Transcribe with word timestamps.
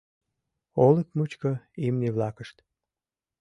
Олык 0.85 1.09
мучко 1.17 1.51
имне-влакышт 1.85 2.57